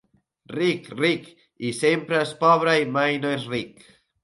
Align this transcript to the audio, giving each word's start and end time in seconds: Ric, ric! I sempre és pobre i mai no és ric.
Ric, 0.53 0.87
ric! 1.01 1.27
I 1.69 1.73
sempre 1.81 2.19
és 2.29 2.33
pobre 2.41 2.75
i 2.87 2.91
mai 2.99 3.23
no 3.27 3.37
és 3.39 3.49
ric. 3.55 3.89